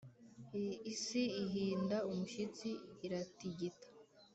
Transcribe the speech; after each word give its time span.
isi 0.93 1.23
ihinda 1.43 1.97
umushyitsi, 2.09 2.69
iratigita. 3.05 3.87